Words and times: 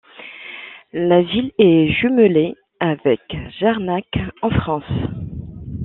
La 0.93 1.21
ville 1.21 1.51
est 1.59 1.91
jumelée 1.91 2.55
avec 2.79 3.19
Jarnac 3.59 4.07
en 4.41 4.49
France. 4.49 5.09